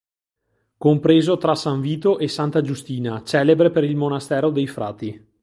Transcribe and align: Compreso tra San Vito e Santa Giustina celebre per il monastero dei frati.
Compreso 0.79 1.37
tra 1.37 1.53
San 1.53 1.79
Vito 1.79 2.17
e 2.17 2.27
Santa 2.27 2.61
Giustina 2.61 3.21
celebre 3.23 3.69
per 3.69 3.83
il 3.83 3.95
monastero 3.95 4.49
dei 4.49 4.65
frati. 4.65 5.29